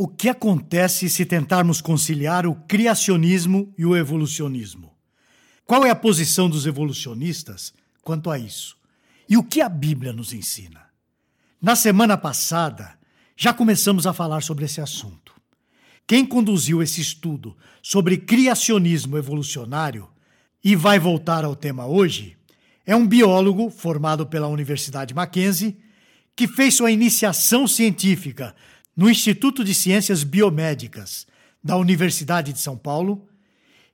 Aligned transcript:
O 0.00 0.06
que 0.06 0.28
acontece 0.28 1.08
se 1.08 1.26
tentarmos 1.26 1.80
conciliar 1.80 2.46
o 2.46 2.54
criacionismo 2.54 3.74
e 3.76 3.84
o 3.84 3.96
evolucionismo? 3.96 4.94
Qual 5.66 5.84
é 5.84 5.90
a 5.90 5.96
posição 5.96 6.48
dos 6.48 6.66
evolucionistas 6.66 7.74
quanto 8.00 8.30
a 8.30 8.38
isso? 8.38 8.76
E 9.28 9.36
o 9.36 9.42
que 9.42 9.60
a 9.60 9.68
Bíblia 9.68 10.12
nos 10.12 10.32
ensina? 10.32 10.82
Na 11.60 11.74
semana 11.74 12.16
passada, 12.16 12.96
já 13.36 13.52
começamos 13.52 14.06
a 14.06 14.12
falar 14.12 14.40
sobre 14.40 14.66
esse 14.66 14.80
assunto. 14.80 15.34
Quem 16.06 16.24
conduziu 16.24 16.80
esse 16.80 17.00
estudo 17.00 17.56
sobre 17.82 18.18
criacionismo 18.18 19.18
evolucionário 19.18 20.08
e 20.62 20.76
vai 20.76 21.00
voltar 21.00 21.44
ao 21.44 21.56
tema 21.56 21.88
hoje 21.88 22.36
é 22.86 22.94
um 22.94 23.04
biólogo 23.04 23.68
formado 23.68 24.24
pela 24.24 24.46
Universidade 24.46 25.12
Mackenzie 25.12 25.76
que 26.36 26.46
fez 26.46 26.74
sua 26.74 26.92
iniciação 26.92 27.66
científica 27.66 28.54
no 28.98 29.08
Instituto 29.08 29.62
de 29.62 29.72
Ciências 29.74 30.24
Biomédicas 30.24 31.24
da 31.62 31.76
Universidade 31.76 32.52
de 32.52 32.58
São 32.58 32.76
Paulo. 32.76 33.28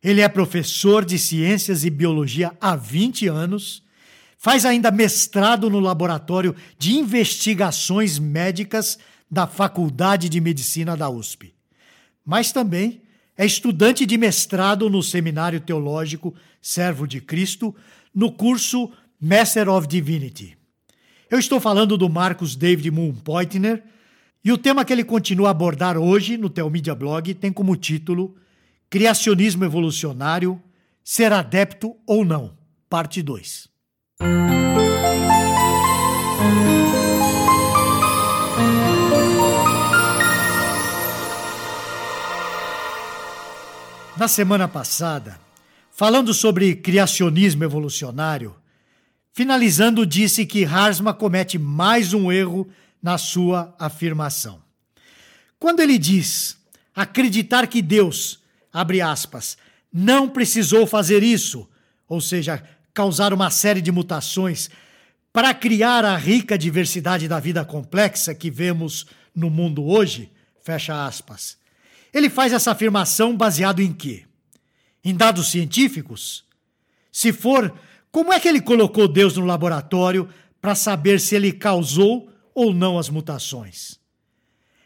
Ele 0.02 0.22
é 0.22 0.28
professor 0.30 1.04
de 1.04 1.18
Ciências 1.18 1.84
e 1.84 1.90
Biologia 1.90 2.56
há 2.58 2.74
20 2.74 3.28
anos, 3.28 3.82
faz 4.38 4.64
ainda 4.64 4.90
mestrado 4.90 5.68
no 5.68 5.78
Laboratório 5.78 6.56
de 6.78 6.94
Investigações 6.94 8.18
Médicas 8.18 8.98
da 9.30 9.46
Faculdade 9.46 10.30
de 10.30 10.40
Medicina 10.40 10.96
da 10.96 11.10
USP. 11.10 11.52
Mas 12.24 12.50
também 12.50 13.02
é 13.36 13.44
estudante 13.44 14.06
de 14.06 14.16
mestrado 14.16 14.88
no 14.88 15.02
Seminário 15.02 15.60
Teológico 15.60 16.34
Servo 16.62 17.06
de 17.06 17.20
Cristo, 17.20 17.76
no 18.14 18.32
curso 18.32 18.90
Master 19.20 19.68
of 19.68 19.86
Divinity. 19.86 20.56
Eu 21.30 21.38
estou 21.38 21.60
falando 21.60 21.98
do 21.98 22.08
Marcos 22.08 22.56
David 22.56 22.90
Moon 22.90 23.12
Poitner, 23.12 23.84
e 24.44 24.52
o 24.52 24.58
tema 24.58 24.84
que 24.84 24.92
ele 24.92 25.04
continua 25.04 25.48
a 25.48 25.50
abordar 25.52 25.96
hoje 25.96 26.36
no 26.36 26.50
Telmídia 26.50 26.94
Blog 26.94 27.32
tem 27.32 27.50
como 27.50 27.74
título 27.76 28.36
Criacionismo 28.90 29.64
Evolucionário, 29.64 30.60
Ser 31.02 31.32
Adepto 31.32 31.96
ou 32.06 32.26
Não, 32.26 32.52
parte 32.90 33.22
2. 33.22 33.68
Na 44.16 44.28
semana 44.28 44.68
passada, 44.68 45.40
falando 45.90 46.34
sobre 46.34 46.76
criacionismo 46.76 47.64
evolucionário, 47.64 48.54
finalizando 49.32 50.04
disse 50.06 50.44
que 50.44 50.64
Harsma 50.64 51.14
comete 51.14 51.58
mais 51.58 52.12
um 52.12 52.30
erro 52.30 52.68
na 53.04 53.18
sua 53.18 53.76
afirmação. 53.78 54.62
Quando 55.58 55.80
ele 55.80 55.98
diz 55.98 56.56
acreditar 56.96 57.66
que 57.66 57.82
Deus, 57.82 58.40
abre 58.72 59.02
aspas, 59.02 59.58
não 59.92 60.26
precisou 60.26 60.86
fazer 60.86 61.22
isso, 61.22 61.68
ou 62.08 62.18
seja, 62.18 62.64
causar 62.94 63.34
uma 63.34 63.50
série 63.50 63.82
de 63.82 63.92
mutações 63.92 64.70
para 65.34 65.52
criar 65.52 66.02
a 66.02 66.16
rica 66.16 66.56
diversidade 66.56 67.28
da 67.28 67.38
vida 67.38 67.62
complexa 67.62 68.34
que 68.34 68.50
vemos 68.50 69.04
no 69.34 69.50
mundo 69.50 69.84
hoje, 69.84 70.32
fecha 70.62 71.04
aspas. 71.04 71.58
Ele 72.10 72.30
faz 72.30 72.54
essa 72.54 72.70
afirmação 72.70 73.36
baseado 73.36 73.80
em 73.80 73.92
quê? 73.92 74.24
Em 75.04 75.14
dados 75.14 75.50
científicos? 75.50 76.42
Se 77.12 77.34
for, 77.34 77.70
como 78.10 78.32
é 78.32 78.40
que 78.40 78.48
ele 78.48 78.62
colocou 78.62 79.06
Deus 79.06 79.36
no 79.36 79.44
laboratório 79.44 80.26
para 80.58 80.74
saber 80.74 81.20
se 81.20 81.34
ele 81.34 81.52
causou 81.52 82.32
ou 82.54 82.72
não 82.72 82.98
as 82.98 83.08
mutações. 83.08 83.98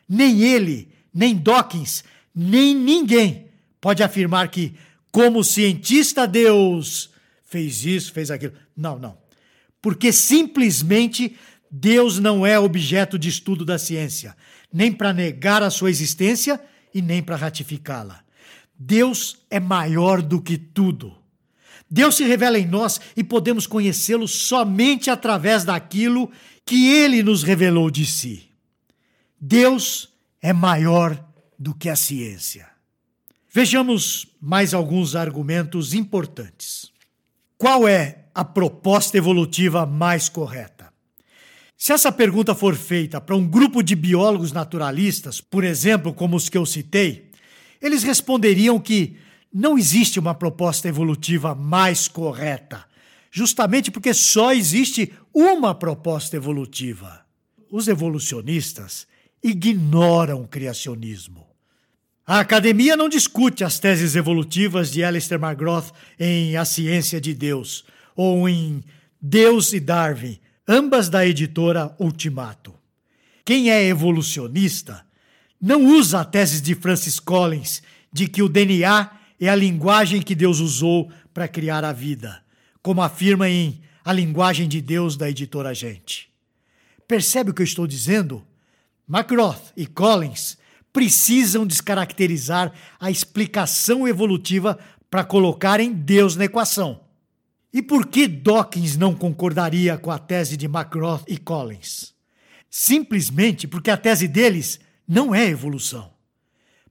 Nem 0.09 0.43
ele, 0.43 0.89
nem 1.13 1.37
Dawkins, 1.37 2.03
nem 2.35 2.75
ninguém 2.75 3.49
pode 3.81 4.03
afirmar 4.03 4.49
que, 4.49 4.75
como 5.13 5.45
cientista, 5.45 6.27
Deus 6.27 7.11
fez 7.45 7.85
isso, 7.85 8.13
fez 8.13 8.31
aquilo. 8.31 8.55
Não, 8.77 8.99
não. 8.99 9.19
Porque 9.81 10.13
simplesmente 10.13 11.37
Deus 11.71 12.19
não 12.19 12.47
é 12.47 12.59
objeto 12.59 13.19
de 13.19 13.29
estudo 13.29 13.65
da 13.65 13.79
ciência, 13.79 14.37
nem 14.73 14.93
para 14.93 15.13
negar 15.13 15.63
a 15.63 15.71
sua 15.71 15.91
existência 15.91 16.61
e 16.95 17.03
nem 17.03 17.23
para 17.23 17.37
ratificá-la. 17.37 18.23
Deus 18.79 19.39
é 19.51 19.59
maior 19.59 20.23
do 20.23 20.41
que 20.41 20.57
tudo. 20.57 21.17
Deus 21.91 22.17
se 22.17 22.25
revela 22.25 22.59
em 22.59 22.67
nós 22.67 23.01
e 23.17 23.25
podemos 23.25 23.67
conhecê-lo 23.67 24.29
somente 24.29 25.11
através 25.11 25.65
daquilo 25.65 26.31
que 26.69 26.87
ele 26.93 27.23
nos 27.23 27.43
revelou 27.43 27.91
de 27.91 28.05
si. 28.05 28.51
Deus 29.41 30.11
é 30.43 30.53
maior 30.53 31.19
do 31.59 31.75
que 31.75 31.89
a 31.89 31.97
ciência. 31.97 32.69
Vejamos 33.51 34.27
mais 34.39 34.75
alguns 34.75 35.17
argumentos 35.17 35.95
importantes. 35.95 36.93
Qual 37.57 37.89
é 37.89 38.27
a 38.35 38.45
proposta 38.45 39.17
evolutiva 39.17 39.87
mais 39.87 40.29
correta? 40.29 40.93
Se 41.75 41.95
essa 41.95 42.13
pergunta 42.13 42.55
for 42.55 42.77
feita 42.77 43.19
para 43.19 43.35
um 43.35 43.49
grupo 43.49 43.83
de 43.83 43.97
biólogos 43.97 44.53
naturalistas, 44.53 45.41
por 45.41 45.65
exemplo, 45.65 46.13
como 46.13 46.37
os 46.37 46.51
que 46.51 46.59
eu 46.59 46.67
citei, 46.67 47.31
eles 47.81 48.03
responderiam 48.03 48.79
que 48.79 49.17
não 49.51 49.79
existe 49.79 50.21
uma 50.21 50.35
proposta 50.35 50.87
evolutiva 50.87 51.55
mais 51.55 52.09
correta 52.09 52.88
justamente 53.31 53.91
porque 53.91 54.15
só 54.15 54.53
existe 54.53 55.13
uma 55.35 55.75
proposta 55.75 56.37
evolutiva. 56.37 57.25
Os 57.71 57.89
evolucionistas 57.89 59.07
ignoram 59.43 60.43
o 60.43 60.49
criacionismo. 60.49 61.47
A 62.27 62.41
academia 62.41 62.97
não 62.97 63.09
discute 63.09 63.65
as 63.65 63.79
teses 63.79 64.15
evolutivas 64.15 64.91
de 64.91 65.03
Alistair 65.03 65.41
McGrath 65.43 65.93
em 66.19 66.57
A 66.57 66.65
Ciência 66.65 67.21
de 67.21 67.33
Deus 67.33 67.85
ou 68.15 68.49
em 68.49 68.83
Deus 69.21 69.73
e 69.73 69.81
Darwin, 69.81 70.39
ambas 70.67 71.09
da 71.09 71.27
editora 71.27 71.95
Ultimato. 71.99 72.75
Quem 73.45 73.71
é 73.71 73.85
evolucionista 73.85 75.07
não 75.61 75.87
usa 75.87 76.21
a 76.21 76.25
tese 76.25 76.61
de 76.61 76.75
Francis 76.75 77.19
Collins 77.19 77.83
de 78.13 78.29
que 78.29 78.43
o 78.43 78.49
DNA 78.49 79.11
é 79.41 79.49
a 79.49 79.55
linguagem 79.55 80.21
que 80.21 80.35
Deus 80.35 80.61
usou 80.61 81.11
para 81.33 81.49
criar 81.49 81.85
a 81.85 81.93
vida 81.93 82.43
como 82.83 83.03
afirma 83.03 83.49
em 83.49 83.81
A 84.05 84.13
Linguagem 84.13 84.69
de 84.69 84.81
Deus 84.81 85.17
da 85.17 85.29
editora 85.29 85.75
Gente. 85.75 86.31
Percebe 87.07 87.51
o 87.51 87.55
que 87.55 87.63
eu 87.63 87.65
estou 87.65 87.87
dizendo? 87.87 88.45
McGrath 89.09 89.73
e 89.77 89.87
Collins 89.87 90.59
precisam 90.93 91.67
descaracterizar 91.67 92.73
a 92.99 93.11
explicação 93.11 94.07
evolutiva 94.07 94.79
para 95.11 95.25
colocarem 95.25 95.93
Deus 95.93 96.37
na 96.37 96.45
equação. 96.45 97.01
E 97.73 97.83
por 97.83 98.07
que 98.07 98.27
Dawkins 98.27 98.97
não 98.97 99.15
concordaria 99.15 99.97
com 99.99 100.11
a 100.11 100.19
tese 100.19 100.57
de 100.57 100.67
McGrath 100.67 101.25
e 101.29 101.37
Collins? 101.37 102.15
Simplesmente 102.71 103.67
porque 103.67 103.91
a 103.91 103.97
tese 103.97 104.27
deles 104.27 104.81
não 105.07 105.35
é 105.35 105.47
evolução. 105.47 106.11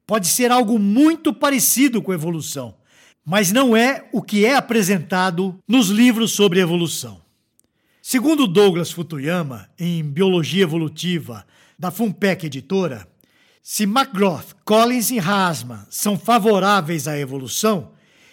Pode 0.05 0.27
ser 0.27 0.51
algo 0.51 0.79
muito 0.79 1.33
parecido 1.33 2.01
com 2.01 2.13
evolução, 2.13 2.75
mas 3.29 3.51
não 3.51 3.75
é 3.75 4.05
o 4.13 4.21
que 4.21 4.45
é 4.45 4.55
apresentado 4.55 5.59
nos 5.67 5.89
livros 5.89 6.31
sobre 6.31 6.61
evolução. 6.61 7.19
Segundo 8.01 8.47
Douglas 8.47 8.89
Futuyama, 8.89 9.67
em 9.77 10.01
Biologia 10.01 10.63
Evolutiva, 10.63 11.45
da 11.77 11.91
Funpec 11.91 12.45
Editora, 12.45 13.05
se 13.61 13.83
McGrath, 13.83 14.53
Collins 14.63 15.11
e 15.11 15.19
Hasman 15.19 15.85
são 15.89 16.17
favoráveis 16.17 17.05
à 17.05 17.19
evolução, 17.19 17.91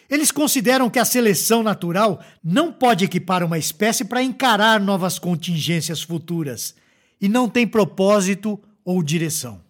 eles 0.08 0.30
consideram 0.30 0.88
que 0.88 1.00
a 1.00 1.04
seleção 1.04 1.64
natural 1.64 2.22
não 2.40 2.72
pode 2.72 3.04
equipar 3.04 3.42
uma 3.42 3.58
espécie 3.58 4.04
para 4.04 4.22
encarar 4.22 4.78
novas 4.78 5.18
contingências 5.18 6.02
futuras 6.02 6.72
e 7.20 7.28
não 7.28 7.48
tem 7.48 7.66
propósito 7.66 8.60
ou 8.84 9.02
direção. 9.02 9.60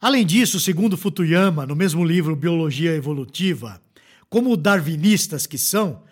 Além 0.00 0.26
disso, 0.26 0.58
segundo 0.58 0.96
Futuyama, 0.96 1.64
no 1.64 1.76
mesmo 1.76 2.04
livro 2.04 2.34
Biologia 2.34 2.96
Evolutiva, 2.96 3.80
como 4.28 4.56
darwinistas 4.56 5.46
que 5.46 5.58
são, 5.58 6.02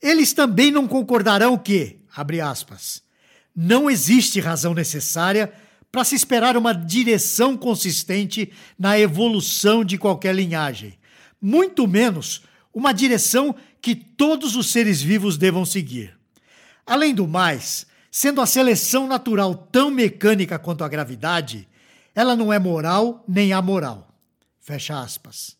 eles 0.00 0.32
também 0.32 0.70
não 0.70 0.86
concordarão 0.86 1.56
que, 1.56 2.00
abre 2.14 2.40
aspas, 2.40 3.02
não 3.54 3.90
existe 3.90 4.40
razão 4.40 4.74
necessária 4.74 5.52
para 5.90 6.04
se 6.04 6.14
esperar 6.14 6.56
uma 6.56 6.74
direção 6.74 7.56
consistente 7.56 8.52
na 8.78 8.98
evolução 8.98 9.84
de 9.84 9.96
qualquer 9.96 10.34
linhagem, 10.34 10.98
muito 11.40 11.86
menos 11.86 12.42
uma 12.72 12.92
direção 12.92 13.54
que 13.80 13.94
todos 13.94 14.56
os 14.56 14.70
seres 14.70 15.00
vivos 15.00 15.38
devam 15.38 15.64
seguir. 15.64 16.14
Além 16.84 17.14
do 17.14 17.26
mais, 17.26 17.86
sendo 18.10 18.40
a 18.40 18.46
seleção 18.46 19.06
natural 19.06 19.54
tão 19.54 19.90
mecânica 19.90 20.58
quanto 20.58 20.84
a 20.84 20.88
gravidade, 20.88 21.66
ela 22.14 22.36
não 22.36 22.52
é 22.52 22.58
moral 22.58 23.24
nem 23.26 23.52
amoral. 23.52 24.14
Fecha 24.60 25.00
aspas. 25.00 25.56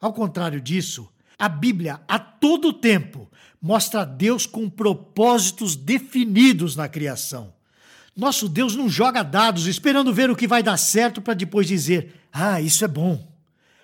Ao 0.00 0.12
contrário 0.12 0.60
disso, 0.60 1.08
a 1.38 1.48
Bíblia, 1.48 2.00
a 2.06 2.18
todo 2.18 2.72
tempo, 2.72 3.30
mostra 3.60 4.04
Deus 4.04 4.46
com 4.46 4.68
propósitos 4.68 5.76
definidos 5.76 6.76
na 6.76 6.88
criação. 6.88 7.52
Nosso 8.16 8.48
Deus 8.48 8.74
não 8.74 8.88
joga 8.88 9.22
dados 9.22 9.66
esperando 9.66 10.12
ver 10.12 10.30
o 10.30 10.36
que 10.36 10.46
vai 10.46 10.62
dar 10.62 10.76
certo 10.78 11.20
para 11.20 11.34
depois 11.34 11.66
dizer: 11.66 12.14
ah, 12.32 12.60
isso 12.60 12.84
é 12.84 12.88
bom. 12.88 13.26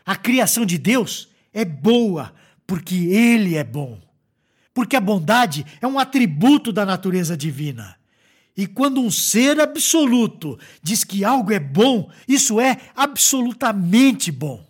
A 0.05 0.17
criação 0.17 0.65
de 0.65 0.79
Deus 0.79 1.29
é 1.53 1.65
boa 1.65 2.33
porque 2.67 2.95
Ele 2.95 3.57
é 3.57 3.65
bom. 3.65 4.01
Porque 4.73 4.97
a 4.97 5.01
bondade 5.01 5.67
é 5.81 5.87
um 5.87 5.99
atributo 5.99 6.73
da 6.73 6.87
natureza 6.87 7.37
divina. 7.37 7.97
E 8.57 8.67
quando 8.67 9.01
um 9.01 9.11
ser 9.11 9.61
absoluto 9.61 10.59
diz 10.83 11.05
que 11.05 11.25
algo 11.25 11.53
é 11.53 11.59
bom, 11.59 12.11
isso 12.27 12.59
é 12.61 12.79
absolutamente 12.95 14.33
bom. 14.33 14.67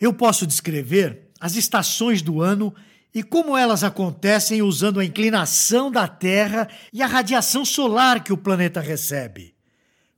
Eu 0.00 0.12
posso 0.14 0.46
descrever 0.46 1.30
as 1.38 1.56
estações 1.56 2.22
do 2.22 2.40
ano 2.40 2.74
e 3.14 3.22
como 3.22 3.56
elas 3.56 3.84
acontecem 3.84 4.62
usando 4.62 5.00
a 5.00 5.04
inclinação 5.04 5.90
da 5.90 6.08
Terra 6.08 6.68
e 6.92 7.02
a 7.02 7.06
radiação 7.06 7.64
solar 7.64 8.22
que 8.22 8.32
o 8.32 8.38
planeta 8.38 8.80
recebe. 8.80 9.54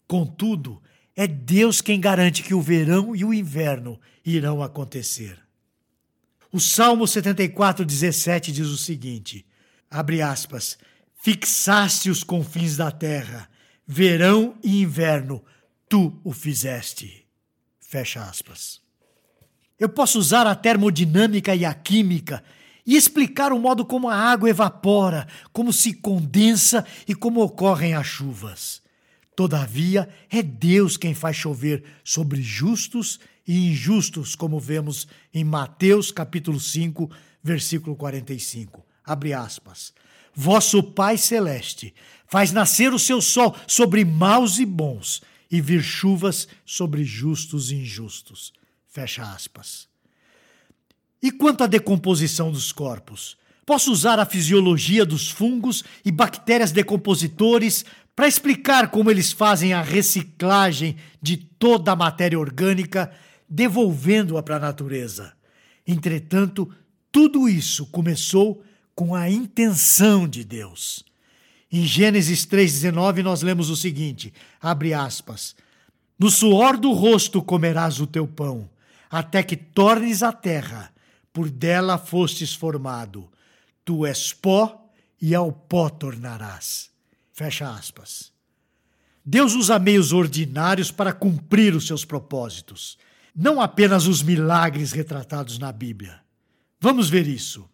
Contudo, 0.06 0.80
é 1.16 1.26
Deus 1.26 1.80
quem 1.80 2.00
garante 2.00 2.42
que 2.42 2.54
o 2.54 2.60
verão 2.60 3.16
e 3.16 3.24
o 3.24 3.34
inverno 3.34 3.98
irão 4.24 4.62
acontecer. 4.62 5.38
O 6.52 6.60
Salmo 6.60 7.06
74, 7.06 7.84
17 7.84 8.52
diz 8.52 8.68
o 8.68 8.76
seguinte: 8.76 9.46
abre 9.90 10.20
aspas, 10.20 10.78
fixaste 11.14 12.10
os 12.10 12.22
confins 12.22 12.76
da 12.76 12.90
terra, 12.90 13.48
verão 13.86 14.54
e 14.62 14.82
inverno, 14.82 15.42
tu 15.88 16.20
o 16.22 16.32
fizeste. 16.32 17.26
Fecha 17.80 18.22
aspas. 18.22 18.80
Eu 19.78 19.88
posso 19.88 20.18
usar 20.18 20.46
a 20.46 20.54
termodinâmica 20.54 21.54
e 21.54 21.64
a 21.64 21.74
química 21.74 22.42
e 22.86 22.96
explicar 22.96 23.52
o 23.52 23.58
modo 23.58 23.84
como 23.84 24.08
a 24.08 24.16
água 24.16 24.50
evapora, 24.50 25.26
como 25.52 25.72
se 25.72 25.94
condensa 25.94 26.84
e 27.06 27.14
como 27.14 27.42
ocorrem 27.42 27.94
as 27.94 28.06
chuvas. 28.06 28.82
Todavia, 29.34 30.08
é 30.30 30.42
Deus 30.42 30.96
quem 30.96 31.14
faz 31.14 31.36
chover 31.36 31.82
sobre 32.04 32.42
justos 32.42 33.18
e 33.46 33.70
injustos, 33.70 34.34
como 34.34 34.60
vemos 34.60 35.08
em 35.32 35.42
Mateus 35.42 36.10
capítulo 36.10 36.60
5, 36.60 37.10
versículo 37.42 37.96
45. 37.96 38.84
Abre 39.04 39.32
aspas. 39.32 39.92
Vosso 40.34 40.82
Pai 40.82 41.18
celeste 41.18 41.94
faz 42.26 42.52
nascer 42.52 42.92
o 42.92 42.98
seu 42.98 43.20
sol 43.20 43.54
sobre 43.66 44.04
maus 44.04 44.58
e 44.58 44.64
bons 44.64 45.20
e 45.50 45.60
vir 45.60 45.82
chuvas 45.82 46.48
sobre 46.64 47.04
justos 47.04 47.70
e 47.70 47.76
injustos. 47.76 48.52
Fecha 48.92 49.22
aspas. 49.22 49.88
E 51.22 51.32
quanto 51.32 51.64
à 51.64 51.66
decomposição 51.66 52.52
dos 52.52 52.72
corpos? 52.72 53.38
Posso 53.64 53.90
usar 53.90 54.18
a 54.18 54.26
fisiologia 54.26 55.06
dos 55.06 55.30
fungos 55.30 55.82
e 56.04 56.12
bactérias 56.12 56.72
decompositores 56.72 57.86
para 58.14 58.28
explicar 58.28 58.90
como 58.90 59.10
eles 59.10 59.32
fazem 59.32 59.72
a 59.72 59.80
reciclagem 59.80 60.96
de 61.22 61.38
toda 61.38 61.92
a 61.92 61.96
matéria 61.96 62.38
orgânica, 62.38 63.10
devolvendo-a 63.48 64.42
para 64.42 64.56
a 64.56 64.60
natureza. 64.60 65.32
Entretanto, 65.86 66.70
tudo 67.10 67.48
isso 67.48 67.86
começou 67.86 68.62
com 68.94 69.14
a 69.14 69.30
intenção 69.30 70.28
de 70.28 70.44
Deus. 70.44 71.02
Em 71.70 71.86
Gênesis 71.86 72.44
3,19 72.44 73.22
nós 73.22 73.40
lemos 73.40 73.70
o 73.70 73.76
seguinte: 73.76 74.34
abre 74.60 74.92
aspas. 74.92 75.56
No 76.18 76.30
suor 76.30 76.76
do 76.76 76.92
rosto 76.92 77.40
comerás 77.42 77.98
o 77.98 78.06
teu 78.06 78.28
pão, 78.28 78.68
até 79.12 79.42
que 79.42 79.56
tornes 79.58 80.22
a 80.22 80.32
terra 80.32 80.90
por 81.34 81.50
dela 81.50 81.98
fostes 81.98 82.54
formado. 82.54 83.30
Tu 83.84 84.06
és 84.06 84.32
pó 84.32 84.90
e 85.20 85.34
ao 85.34 85.52
pó 85.52 85.90
tornarás. 85.90 86.90
Fecha 87.30 87.70
aspas. 87.70 88.32
Deus 89.22 89.54
usa 89.54 89.78
meios 89.78 90.14
ordinários 90.14 90.90
para 90.90 91.12
cumprir 91.12 91.74
os 91.74 91.86
seus 91.86 92.06
propósitos, 92.06 92.96
não 93.36 93.60
apenas 93.60 94.06
os 94.06 94.22
milagres 94.22 94.92
retratados 94.92 95.58
na 95.58 95.70
Bíblia. 95.70 96.20
Vamos 96.80 97.10
ver 97.10 97.28
isso. 97.28 97.68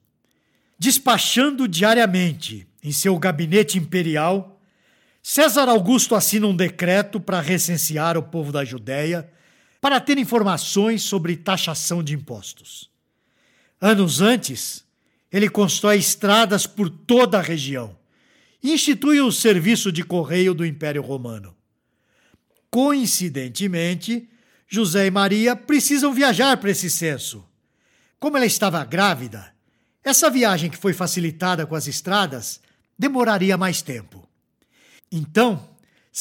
Despachando 0.76 1.68
diariamente 1.68 2.66
em 2.82 2.90
seu 2.90 3.16
gabinete 3.16 3.78
imperial, 3.78 4.60
César 5.22 5.68
Augusto 5.68 6.16
assina 6.16 6.46
um 6.48 6.54
decreto 6.54 7.20
para 7.20 7.40
recensear 7.40 8.16
o 8.16 8.22
povo 8.22 8.50
da 8.52 8.64
Judéia, 8.64 9.30
para 9.80 10.00
ter 10.00 10.18
informações 10.18 11.02
sobre 11.02 11.36
taxação 11.36 12.02
de 12.02 12.14
impostos. 12.14 12.90
Anos 13.80 14.20
antes, 14.20 14.84
ele 15.30 15.48
constrói 15.48 15.98
estradas 15.98 16.66
por 16.66 16.90
toda 16.90 17.38
a 17.38 17.42
região 17.42 17.96
e 18.62 18.72
institui 18.72 19.20
o 19.20 19.30
serviço 19.30 19.92
de 19.92 20.02
correio 20.02 20.52
do 20.52 20.66
Império 20.66 21.02
Romano. 21.02 21.54
Coincidentemente, 22.70 24.28
José 24.66 25.06
e 25.06 25.10
Maria 25.10 25.54
precisam 25.54 26.12
viajar 26.12 26.56
para 26.56 26.70
esse 26.70 26.90
censo. 26.90 27.44
Como 28.18 28.36
ela 28.36 28.46
estava 28.46 28.84
grávida, 28.84 29.54
essa 30.02 30.28
viagem 30.28 30.70
que 30.70 30.76
foi 30.76 30.92
facilitada 30.92 31.66
com 31.66 31.74
as 31.74 31.86
estradas 31.86 32.60
demoraria 32.98 33.56
mais 33.56 33.80
tempo. 33.80 34.28
Então, 35.10 35.68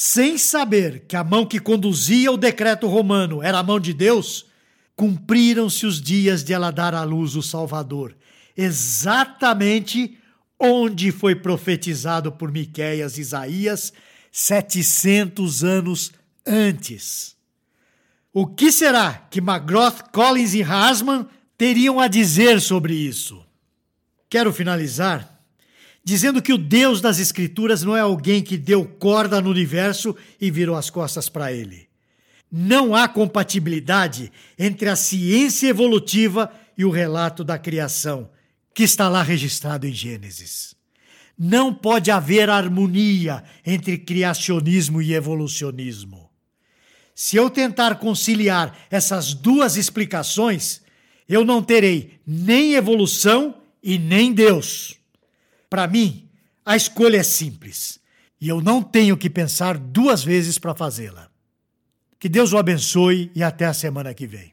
sem 0.00 0.38
saber 0.38 1.06
que 1.08 1.16
a 1.16 1.24
mão 1.24 1.44
que 1.44 1.58
conduzia 1.58 2.30
o 2.30 2.36
decreto 2.36 2.86
romano 2.86 3.42
era 3.42 3.58
a 3.58 3.64
mão 3.64 3.80
de 3.80 3.92
Deus, 3.92 4.46
cumpriram-se 4.94 5.84
os 5.86 6.00
dias 6.00 6.44
de 6.44 6.52
ela 6.52 6.70
dar 6.70 6.94
à 6.94 7.02
luz 7.02 7.34
o 7.34 7.42
Salvador, 7.42 8.16
exatamente 8.56 10.16
onde 10.56 11.10
foi 11.10 11.34
profetizado 11.34 12.30
por 12.30 12.52
Miqueias 12.52 13.18
e 13.18 13.22
Isaías 13.22 13.92
700 14.30 15.64
anos 15.64 16.12
antes. 16.46 17.34
O 18.32 18.46
que 18.46 18.70
será 18.70 19.26
que 19.28 19.40
McGrath, 19.40 20.12
Collins 20.12 20.54
e 20.54 20.62
Hasman 20.62 21.26
teriam 21.56 21.98
a 21.98 22.06
dizer 22.06 22.60
sobre 22.60 22.94
isso? 22.94 23.44
Quero 24.30 24.52
finalizar 24.52 25.37
dizendo 26.04 26.40
que 26.40 26.52
o 26.52 26.58
Deus 26.58 27.00
das 27.00 27.18
Escrituras 27.18 27.82
não 27.82 27.96
é 27.96 28.00
alguém 28.00 28.42
que 28.42 28.56
deu 28.56 28.84
corda 28.84 29.40
no 29.40 29.50
universo 29.50 30.16
e 30.40 30.50
virou 30.50 30.76
as 30.76 30.90
costas 30.90 31.28
para 31.28 31.52
ele. 31.52 31.88
Não 32.50 32.94
há 32.94 33.06
compatibilidade 33.06 34.32
entre 34.58 34.88
a 34.88 34.96
ciência 34.96 35.68
evolutiva 35.68 36.50
e 36.76 36.84
o 36.84 36.90
relato 36.90 37.44
da 37.44 37.58
criação, 37.58 38.30
que 38.74 38.82
está 38.82 39.08
lá 39.08 39.22
registrado 39.22 39.86
em 39.86 39.92
Gênesis. 39.92 40.74
Não 41.38 41.74
pode 41.74 42.10
haver 42.10 42.48
harmonia 42.48 43.44
entre 43.64 43.98
criacionismo 43.98 45.02
e 45.02 45.14
evolucionismo. 45.14 46.28
Se 47.14 47.36
eu 47.36 47.50
tentar 47.50 47.96
conciliar 47.96 48.76
essas 48.90 49.34
duas 49.34 49.76
explicações, 49.76 50.80
eu 51.28 51.44
não 51.44 51.62
terei 51.62 52.18
nem 52.26 52.74
evolução 52.74 53.56
e 53.82 53.98
nem 53.98 54.32
Deus. 54.32 54.97
Para 55.68 55.86
mim, 55.86 56.28
a 56.64 56.76
escolha 56.76 57.18
é 57.18 57.22
simples 57.22 58.00
e 58.40 58.48
eu 58.48 58.60
não 58.60 58.82
tenho 58.82 59.16
que 59.16 59.28
pensar 59.28 59.76
duas 59.76 60.22
vezes 60.22 60.58
para 60.58 60.74
fazê-la. 60.74 61.28
Que 62.18 62.28
Deus 62.28 62.52
o 62.52 62.58
abençoe 62.58 63.30
e 63.34 63.42
até 63.42 63.66
a 63.66 63.74
semana 63.74 64.14
que 64.14 64.26
vem. 64.26 64.52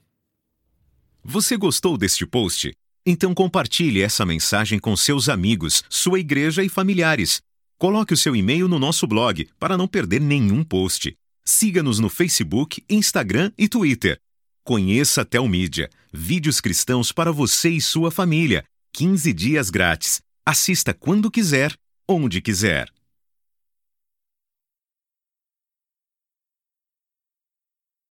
Você 1.23 1.57
gostou 1.57 1.97
deste 1.97 2.25
post? 2.25 2.75
Então 3.05 3.33
compartilhe 3.33 4.01
essa 4.01 4.25
mensagem 4.25 4.79
com 4.79 4.95
seus 4.95 5.29
amigos, 5.29 5.83
sua 5.89 6.19
igreja 6.19 6.63
e 6.63 6.69
familiares. 6.69 7.41
Coloque 7.77 8.13
o 8.13 8.17
seu 8.17 8.35
e-mail 8.35 8.67
no 8.67 8.79
nosso 8.79 9.07
blog 9.07 9.47
para 9.59 9.77
não 9.77 9.87
perder 9.87 10.21
nenhum 10.21 10.63
post. 10.63 11.15
Siga-nos 11.43 11.99
no 11.99 12.09
Facebook, 12.09 12.83
Instagram 12.89 13.51
e 13.57 13.67
Twitter. 13.67 14.19
Conheça 14.63 15.21
a 15.21 15.25
Telmídia, 15.25 15.89
vídeos 16.11 16.59
cristãos 16.59 17.11
para 17.11 17.31
você 17.31 17.69
e 17.69 17.81
sua 17.81 18.09
família. 18.09 18.63
15 18.93 19.33
dias 19.33 19.69
grátis. 19.69 20.21
Assista 20.47 20.93
quando 20.93 21.31
quiser, 21.31 21.75
onde 22.07 22.39
quiser. 22.39 22.94